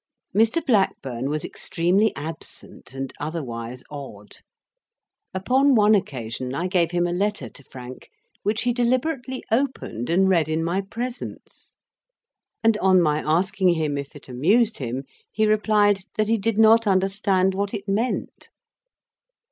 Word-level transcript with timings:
Mr. 0.35 0.65
Blackburn 0.65 1.29
was 1.29 1.45
extremely 1.45 2.11
absent 2.15 2.95
and 2.95 3.13
otherwise 3.19 3.83
odd: 3.91 4.37
upon 5.31 5.75
one 5.75 5.93
occasion 5.93 6.55
I 6.55 6.65
gave 6.65 6.89
him 6.89 7.05
a 7.05 7.11
letter 7.13 7.49
to 7.49 7.63
frank, 7.63 8.09
which 8.41 8.63
he 8.63 8.73
deliberately 8.73 9.43
opened 9.51 10.09
and 10.09 10.27
read 10.27 10.49
in 10.49 10.63
my 10.63 10.81
presence; 10.81 11.75
and 12.63 12.77
on 12.79 12.99
my 12.99 13.19
asking 13.23 13.75
him 13.75 13.95
if 13.95 14.15
it 14.15 14.27
amused 14.27 14.79
him, 14.79 15.03
he 15.31 15.45
replied 15.45 15.99
that 16.15 16.27
he 16.29 16.39
did 16.39 16.57
not 16.57 16.87
understand 16.87 17.53
what 17.53 17.71
it 17.71 17.87
meant. 17.87 18.49